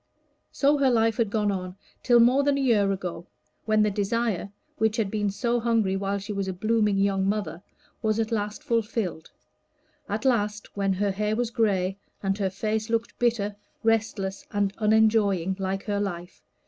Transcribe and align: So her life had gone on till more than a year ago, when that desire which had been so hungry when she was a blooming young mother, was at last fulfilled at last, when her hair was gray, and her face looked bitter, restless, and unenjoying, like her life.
So 0.51 0.79
her 0.79 0.89
life 0.89 1.17
had 1.17 1.29
gone 1.29 1.51
on 1.51 1.75
till 2.01 2.19
more 2.19 2.41
than 2.41 2.57
a 2.57 2.59
year 2.61 2.91
ago, 2.91 3.27
when 3.65 3.83
that 3.83 3.93
desire 3.93 4.51
which 4.79 4.97
had 4.97 5.11
been 5.11 5.29
so 5.29 5.59
hungry 5.59 5.95
when 5.95 6.17
she 6.17 6.33
was 6.33 6.47
a 6.47 6.53
blooming 6.53 6.97
young 6.97 7.29
mother, 7.29 7.61
was 8.01 8.19
at 8.19 8.31
last 8.31 8.63
fulfilled 8.63 9.29
at 10.09 10.25
last, 10.25 10.75
when 10.75 10.93
her 10.93 11.11
hair 11.11 11.35
was 11.35 11.51
gray, 11.51 11.99
and 12.23 12.35
her 12.39 12.49
face 12.49 12.89
looked 12.89 13.19
bitter, 13.19 13.55
restless, 13.83 14.43
and 14.49 14.73
unenjoying, 14.79 15.55
like 15.59 15.83
her 15.83 15.99
life. 15.99 16.41